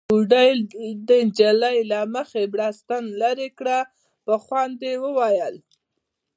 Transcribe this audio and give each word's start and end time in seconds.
بوډۍ 0.09 0.49
د 1.07 1.09
نجلۍ 1.27 1.77
له 1.91 1.99
مخې 2.15 2.43
بړستن 2.53 3.03
ليرې 3.19 3.49
کړه، 3.59 3.79
په 4.25 4.33
خوند 4.43 4.77
يې 4.87 4.93
وويل: 5.03 5.55